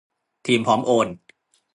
[0.45, 1.07] ทีมพร้อมโอน